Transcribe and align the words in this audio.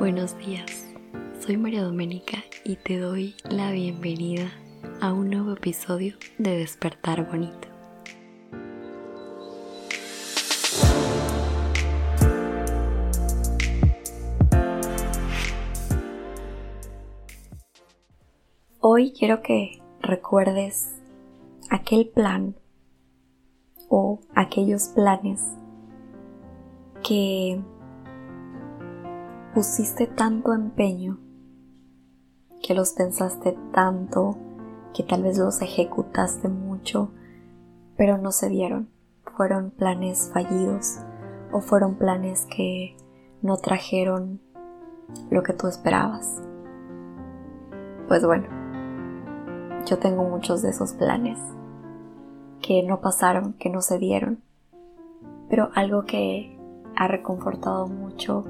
Buenos 0.00 0.34
días, 0.38 0.88
soy 1.40 1.58
María 1.58 1.82
Doménica 1.82 2.38
y 2.64 2.76
te 2.76 2.98
doy 2.98 3.34
la 3.50 3.70
bienvenida 3.70 4.50
a 4.98 5.12
un 5.12 5.28
nuevo 5.28 5.52
episodio 5.52 6.16
de 6.38 6.56
Despertar 6.56 7.30
Bonito. 7.30 7.68
Hoy 18.78 19.12
quiero 19.12 19.42
que 19.42 19.82
recuerdes 20.00 20.94
aquel 21.68 22.08
plan 22.08 22.56
o 23.90 24.18
aquellos 24.34 24.88
planes 24.94 25.42
que 27.06 27.60
pusiste 29.54 30.06
tanto 30.06 30.54
empeño, 30.54 31.18
que 32.62 32.74
los 32.74 32.92
pensaste 32.92 33.58
tanto, 33.72 34.36
que 34.94 35.02
tal 35.02 35.24
vez 35.24 35.38
los 35.38 35.60
ejecutaste 35.60 36.48
mucho, 36.48 37.10
pero 37.96 38.16
no 38.16 38.30
se 38.30 38.48
dieron. 38.48 38.88
Fueron 39.36 39.70
planes 39.70 40.30
fallidos 40.32 40.98
o 41.52 41.60
fueron 41.60 41.96
planes 41.96 42.46
que 42.46 42.96
no 43.42 43.56
trajeron 43.56 44.40
lo 45.30 45.42
que 45.42 45.52
tú 45.52 45.66
esperabas. 45.66 46.40
Pues 48.06 48.24
bueno, 48.24 48.46
yo 49.86 49.98
tengo 49.98 50.24
muchos 50.24 50.62
de 50.62 50.70
esos 50.70 50.92
planes 50.92 51.38
que 52.60 52.82
no 52.82 53.00
pasaron, 53.00 53.54
que 53.54 53.70
no 53.70 53.80
se 53.80 53.98
dieron, 53.98 54.42
pero 55.48 55.70
algo 55.74 56.04
que 56.04 56.56
ha 56.96 57.08
reconfortado 57.08 57.86
mucho 57.86 58.44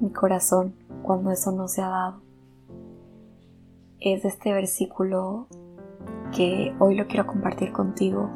mi 0.00 0.10
corazón 0.10 0.74
cuando 1.02 1.30
eso 1.30 1.52
no 1.52 1.68
se 1.68 1.82
ha 1.82 1.88
dado. 1.88 2.20
Es 4.00 4.24
este 4.24 4.52
versículo 4.52 5.46
que 6.34 6.74
hoy 6.78 6.96
lo 6.96 7.06
quiero 7.06 7.26
compartir 7.26 7.72
contigo 7.72 8.30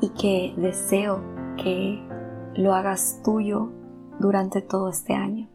y 0.00 0.10
que 0.10 0.54
deseo 0.56 1.20
que 1.56 2.00
lo 2.54 2.74
hagas 2.74 3.20
tuyo 3.24 3.70
durante 4.18 4.62
todo 4.62 4.88
este 4.88 5.14
año. 5.14 5.48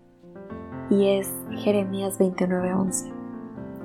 Y 0.90 1.08
es 1.08 1.32
Jeremías 1.58 2.20
29:11. 2.20 3.14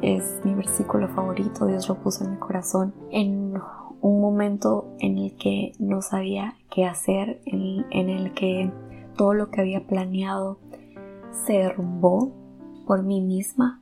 Es 0.02 0.40
mi 0.44 0.54
versículo 0.54 1.08
favorito, 1.08 1.66
Dios 1.66 1.88
lo 1.88 1.94
puso 1.96 2.24
en 2.24 2.32
mi 2.32 2.36
corazón 2.36 2.94
en 3.10 3.54
un 4.00 4.20
momento 4.20 4.94
en 4.98 5.16
el 5.16 5.36
que 5.36 5.72
no 5.78 6.02
sabía 6.02 6.56
qué 6.70 6.84
hacer, 6.84 7.40
en, 7.46 7.86
en 7.90 8.10
el 8.10 8.34
que 8.34 8.70
todo 9.16 9.32
lo 9.32 9.50
que 9.50 9.62
había 9.62 9.86
planeado 9.86 10.58
se 11.46 11.54
derrumbó 11.54 12.32
por 12.86 13.02
mí 13.02 13.20
misma. 13.20 13.80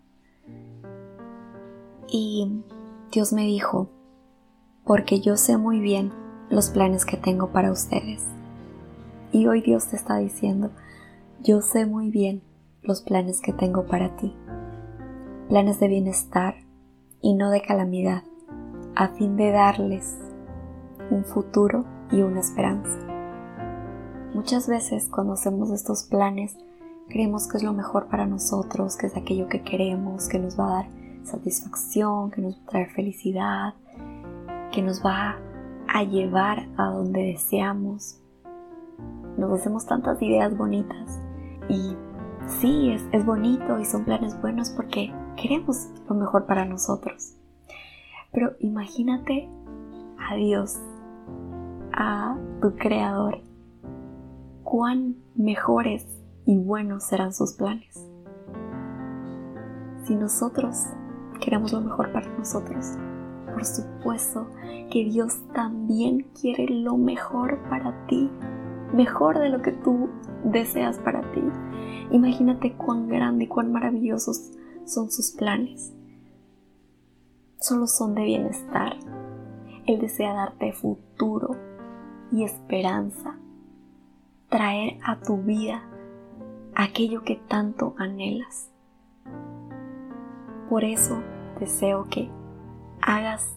Y 2.09 2.63
Dios 3.11 3.33
me 3.33 3.43
dijo, 3.43 3.89
porque 4.85 5.21
yo 5.21 5.37
sé 5.37 5.57
muy 5.57 5.81
bien 5.81 6.13
los 6.51 6.71
planes 6.71 7.05
que 7.05 7.17
tengo 7.17 7.53
para 7.53 7.71
ustedes. 7.71 8.23
Y 9.31 9.47
hoy 9.47 9.63
Dios 9.63 9.87
te 9.89 9.97
está 9.97 10.17
diciendo, 10.19 10.71
yo 11.43 11.63
sé 11.63 11.87
muy 11.87 12.11
bien 12.11 12.43
los 12.83 13.03
planes 13.03 13.41
que 13.41 13.53
tengo 13.53 13.87
para 13.87 14.17
ti. 14.17 14.35
Planes 15.49 15.81
de 15.81 15.89
bienestar 15.89 16.55
y 17.21 17.35
no 17.35 17.51
de 17.51 17.63
calamidad, 17.63 18.25
a 18.95 19.09
fin 19.09 19.37
de 19.37 19.51
darles 19.51 20.17
un 21.11 21.25
futuro 21.25 21.85
y 22.11 22.23
una 22.23 22.41
esperanza. 22.41 22.99
Muchas 24.35 24.69
veces 24.69 25.09
cuando 25.09 25.35
hacemos 25.35 25.71
estos 25.71 26.05
planes 26.05 26.57
creemos 27.09 27.49
que 27.49 27.59
es 27.59 27.63
lo 27.63 27.73
mejor 27.73 28.09
para 28.09 28.27
nosotros, 28.27 28.97
que 28.97 29.07
es 29.07 29.17
aquello 29.17 29.49
que 29.49 29.63
queremos, 29.63 30.29
que 30.29 30.39
nos 30.39 30.59
va 30.59 30.67
a 30.67 30.75
dar 30.83 30.87
satisfacción, 31.25 32.31
que 32.31 32.41
nos 32.41 32.57
va 32.57 32.63
a 32.63 32.71
traer 32.71 32.91
felicidad, 32.91 33.75
que 34.73 34.83
nos 34.83 35.05
va 35.05 35.37
a 35.89 36.03
llevar 36.05 36.69
a 36.77 36.87
donde 36.87 37.23
deseamos. 37.25 38.19
Nos 39.37 39.61
hacemos 39.61 39.87
tantas 39.87 40.21
ideas 40.23 40.57
bonitas 40.57 41.21
y 41.69 41.97
sí, 42.47 42.91
es, 42.93 43.03
es 43.13 43.25
bonito 43.25 43.79
y 43.79 43.85
son 43.85 44.05
planes 44.05 44.41
buenos 44.41 44.71
porque 44.71 45.13
queremos 45.37 45.89
lo 46.09 46.15
mejor 46.15 46.47
para 46.47 46.65
nosotros. 46.65 47.35
Pero 48.33 48.53
imagínate 48.61 49.49
a 50.19 50.35
Dios, 50.37 50.79
a 51.93 52.37
tu 52.61 52.75
Creador, 52.77 53.41
cuán 54.65 55.17
mejores 55.35 56.07
y 56.45 56.59
buenos 56.59 57.05
serán 57.05 57.33
sus 57.33 57.55
planes. 57.55 58.09
Si 60.05 60.15
nosotros 60.17 60.77
queremos 61.41 61.73
lo 61.73 61.81
mejor 61.81 62.13
para 62.13 62.29
nosotros, 62.37 62.97
por 63.53 63.65
supuesto 63.65 64.49
que 64.91 65.05
Dios 65.05 65.41
también 65.53 66.27
quiere 66.41 66.69
lo 66.69 66.97
mejor 66.97 67.59
para 67.69 68.07
ti, 68.07 68.31
mejor 68.93 69.39
de 69.39 69.49
lo 69.49 69.63
que 69.63 69.73
tú 69.73 70.09
deseas 70.45 70.99
para 70.99 71.21
ti. 71.33 71.43
Imagínate 72.11 72.75
cuán 72.77 73.09
grande 73.09 73.45
y 73.45 73.49
cuán 73.49 73.73
maravillosos 73.73 74.51
son 74.85 75.11
sus 75.11 75.33
planes. 75.33 75.93
Solo 77.59 77.87
son 77.87 78.15
de 78.15 78.25
bienestar. 78.25 78.97
Él 79.87 80.01
desea 80.01 80.35
darte 80.35 80.73
futuro 80.73 81.57
y 82.33 82.45
esperanza, 82.45 83.39
traer 84.49 84.99
a 85.05 85.21
tu 85.21 85.39
vida 85.39 85.83
aquello 86.75 87.23
que 87.23 87.37
tanto 87.37 87.95
anhelas. 87.99 88.71
Por 90.69 90.85
eso 90.85 91.23
deseo 91.61 92.09
que 92.09 92.31
hagas 93.01 93.57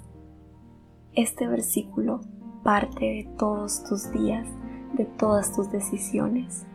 este 1.13 1.47
versículo 1.47 2.21
parte 2.63 3.05
de 3.05 3.29
todos 3.37 3.83
tus 3.83 4.11
días, 4.11 4.47
de 4.93 5.05
todas 5.05 5.55
tus 5.55 5.71
decisiones. 5.71 6.65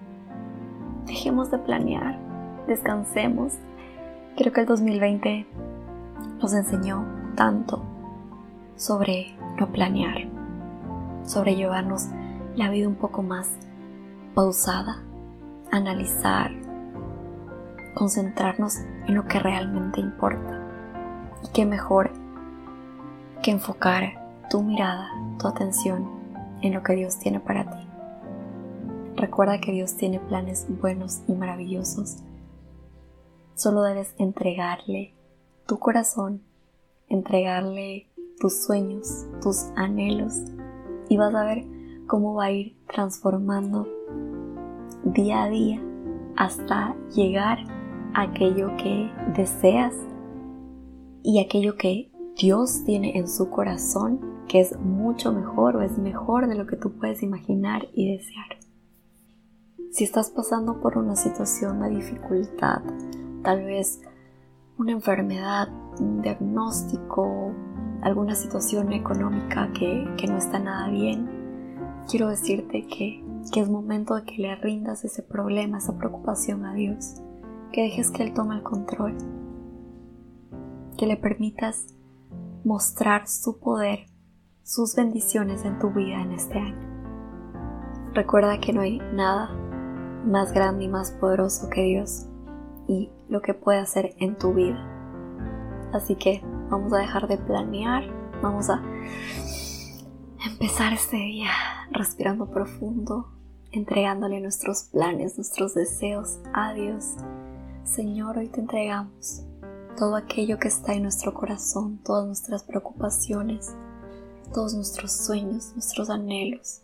Dejemos 1.07 1.51
de 1.51 1.59
planear, 1.59 2.19
descansemos. 2.67 3.55
Creo 4.37 4.53
que 4.53 4.61
el 4.61 4.67
2020 4.67 5.47
nos 6.41 6.55
enseñó 6.55 7.05
tanto 7.35 7.83
sobre 8.77 9.37
no 9.59 9.71
planear, 9.73 10.29
sobre 11.25 11.57
llevarnos 11.57 12.07
la 12.55 12.71
vida 12.71 12.89
un 12.89 12.95
poco 12.95 13.23
más 13.23 13.51
pausada, 14.35 15.03
analizar, 15.71 16.51
concentrarnos 17.95 18.79
en 19.07 19.15
lo 19.15 19.27
que 19.27 19.39
realmente 19.39 20.01
importa. 20.01 20.67
Y 21.43 21.49
qué 21.53 21.65
mejor 21.65 22.11
que 23.43 23.51
enfocar 23.51 24.45
tu 24.51 24.63
mirada, 24.63 25.11
tu 25.39 25.49
atención 25.49 26.09
en 26.63 26.75
lo 26.75 26.83
que 26.83 26.95
Dios 26.95 27.19
tiene 27.19 27.41
para 27.41 27.71
ti. 27.71 27.87
Recuerda 29.17 29.61
que 29.61 29.73
Dios 29.73 29.97
tiene 29.97 30.19
planes 30.19 30.67
buenos 30.81 31.21
y 31.27 31.33
maravillosos. 31.33 32.17
Solo 33.55 33.83
debes 33.83 34.15
entregarle 34.19 35.15
tu 35.67 35.79
corazón, 35.79 36.43
entregarle 37.09 38.09
tus 38.39 38.63
sueños, 38.65 39.27
tus 39.43 39.67
anhelos 39.77 40.41
y 41.09 41.17
vas 41.17 41.35
a 41.35 41.45
ver 41.45 41.65
cómo 42.07 42.35
va 42.35 42.45
a 42.47 42.51
ir 42.53 42.77
transformando 42.87 43.87
día 45.05 45.45
a 45.45 45.49
día 45.49 45.83
hasta 46.37 46.95
llegar 47.15 47.59
a 48.15 48.23
aquello 48.23 48.77
que 48.77 49.11
deseas 49.37 49.95
y 51.23 51.41
aquello 51.41 51.77
que 51.77 52.11
Dios 52.37 52.85
tiene 52.85 53.19
en 53.19 53.29
su 53.29 53.51
corazón 53.51 54.21
que 54.49 54.61
es 54.61 54.79
mucho 54.79 55.33
mejor 55.33 55.77
o 55.77 55.83
es 55.83 55.99
mejor 55.99 56.49
de 56.49 56.55
lo 56.55 56.67
que 56.67 56.77
tú 56.77 56.93
puedes 56.93 57.23
imaginar 57.23 57.87
y 57.95 58.17
desear. 58.17 58.59
Si 59.93 60.05
estás 60.05 60.31
pasando 60.31 60.81
por 60.81 60.99
una 60.99 61.17
situación 61.17 61.81
de 61.81 61.91
dificultad, 61.91 62.81
tal 63.43 63.65
vez 63.65 64.01
una 64.79 64.93
enfermedad, 64.93 65.69
un 66.01 66.23
diagnóstico, 66.23 67.53
alguna 68.03 68.35
situación 68.35 68.93
económica 68.93 69.71
que, 69.73 70.09
que 70.17 70.27
no 70.27 70.39
está 70.39 70.59
nada 70.59 70.89
bien, 70.89 71.40
quiero 72.11 72.29
decirte 72.29 72.87
que 72.87 73.25
que 73.53 73.61
es 73.61 73.69
momento 73.69 74.15
de 74.15 74.25
que 74.25 74.41
le 74.41 74.55
rindas 74.57 75.05
ese 75.05 75.23
problema, 75.23 75.79
esa 75.79 75.97
preocupación 75.97 76.65
a 76.65 76.75
Dios, 76.75 77.17
que 77.73 77.83
dejes 77.83 78.11
que 78.11 78.23
Él 78.23 78.33
tome 78.33 78.57
el 78.57 78.63
control, 78.63 79.17
que 80.97 81.07
le 81.07 81.17
permitas 81.17 81.95
mostrar 82.65 83.27
su 83.27 83.59
poder, 83.59 84.07
sus 84.63 84.95
bendiciones 84.95 85.65
en 85.65 85.79
tu 85.79 85.91
vida 85.91 86.23
en 86.23 86.33
este 86.33 86.59
año. 86.59 86.91
Recuerda 88.13 88.61
que 88.61 88.73
no 88.73 88.83
hay 88.83 89.01
nada 89.13 89.51
más 90.25 90.53
grande 90.53 90.85
y 90.85 90.89
más 90.89 91.11
poderoso 91.13 91.69
que 91.71 91.83
Dios 91.83 92.27
y 92.87 93.11
lo 93.29 93.41
que 93.41 93.55
puede 93.55 93.79
hacer 93.79 94.15
en 94.19 94.37
tu 94.37 94.53
vida. 94.53 94.87
Así 95.93 96.15
que 96.15 96.43
vamos 96.69 96.93
a 96.93 96.99
dejar 96.99 97.27
de 97.27 97.39
planear, 97.39 98.05
vamos 98.43 98.69
a 98.71 98.83
empezar 100.45 100.93
este 100.93 101.17
día 101.17 101.51
respirando 101.91 102.51
profundo, 102.51 103.29
entregándole 103.73 104.41
nuestros 104.41 104.85
planes, 104.85 105.37
nuestros 105.37 105.75
deseos 105.75 106.39
a 106.53 106.73
Dios, 106.73 107.17
Señor, 107.85 108.39
hoy 108.39 108.49
te 108.49 108.61
entregamos 108.61 109.43
todo 109.99 110.15
aquello 110.15 110.59
que 110.59 110.69
está 110.69 110.95
en 110.95 111.03
nuestro 111.03 111.35
corazón, 111.35 111.99
todas 112.05 112.25
nuestras 112.25 112.63
preocupaciones, 112.63 113.75
todos 114.55 114.75
nuestros 114.75 115.13
sueños, 115.13 115.73
nuestros 115.73 116.09
anhelos. 116.09 116.83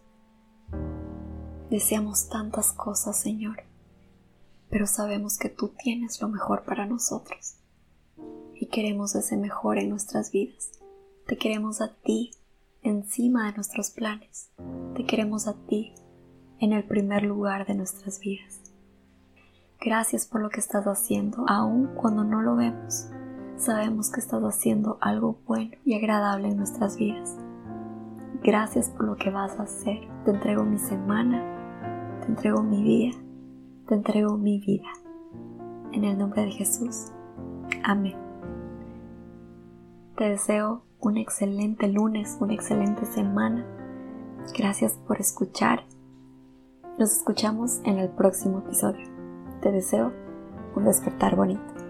Deseamos 1.70 2.29
tantas 2.29 2.73
cosas, 2.73 3.17
Señor, 3.17 3.62
pero 4.69 4.87
sabemos 4.87 5.38
que 5.38 5.49
tú 5.49 5.69
tienes 5.79 6.20
lo 6.20 6.29
mejor 6.29 6.64
para 6.64 6.87
nosotros 6.87 7.56
y 8.55 8.67
queremos 8.67 9.14
ese 9.14 9.37
mejor 9.37 9.79
en 9.79 9.91
nuestras 9.91 10.32
vidas. 10.32 10.73
Te 11.26 11.37
queremos 11.37 11.81
a 11.81 11.94
ti 11.94 12.32
encima 12.88 13.47
de 13.47 13.53
nuestros 13.53 13.91
planes. 13.91 14.50
Te 14.94 15.05
queremos 15.05 15.47
a 15.47 15.55
ti 15.67 15.93
en 16.59 16.73
el 16.73 16.85
primer 16.85 17.23
lugar 17.23 17.67
de 17.67 17.75
nuestras 17.75 18.21
vidas. 18.21 18.61
Gracias 19.81 20.27
por 20.27 20.41
lo 20.41 20.49
que 20.49 20.61
estás 20.61 20.87
haciendo, 20.87 21.44
aun 21.49 21.88
cuando 21.94 22.25
no 22.25 22.43
lo 22.43 22.56
vemos. 22.56 23.09
Sabemos 23.56 24.11
que 24.11 24.21
estás 24.21 24.43
haciendo 24.43 24.99
algo 25.00 25.38
bueno 25.47 25.77
y 25.85 25.94
agradable 25.94 26.49
en 26.49 26.56
nuestras 26.56 26.97
vidas. 26.97 27.37
Gracias 28.43 28.91
por 28.91 29.06
lo 29.06 29.17
que 29.17 29.31
vas 29.31 29.59
a 29.59 29.65
hacer. 29.65 30.00
Te 30.25 30.31
entrego 30.31 30.65
mi 30.65 30.79
semana, 30.79 32.21
te 32.21 32.27
entrego 32.27 32.62
mi 32.62 32.83
día, 32.83 33.12
te 33.87 33.94
entrego 33.94 34.37
mi 34.37 34.61
vida. 34.61 34.88
En 35.93 36.05
el 36.05 36.19
nombre 36.19 36.43
de 36.43 36.53
Jesús. 36.53 37.12
Amén. 37.83 38.17
Te 40.17 40.31
deseo 40.31 40.86
un 41.00 41.16
excelente 41.16 41.88
lunes, 41.88 42.37
una 42.40 42.54
excelente 42.54 43.04
semana. 43.06 43.64
Gracias 44.56 44.94
por 45.06 45.20
escuchar. 45.20 45.84
Nos 46.98 47.12
escuchamos 47.12 47.81
en 47.84 47.98
el 47.98 48.08
próximo 48.08 48.60
episodio. 48.60 49.06
Te 49.60 49.70
deseo 49.70 50.12
un 50.75 50.84
despertar 50.84 51.37
bonito. 51.37 51.86